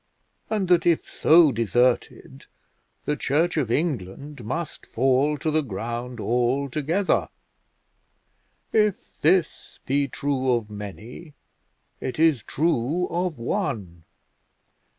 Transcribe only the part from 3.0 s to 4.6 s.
the Church of England